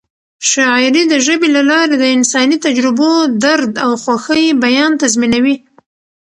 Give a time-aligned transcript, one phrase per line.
[0.49, 3.11] شاعري د ژبې له لارې د انساني تجربو،
[3.43, 5.55] درد او خوښۍ بیان تضمینوي.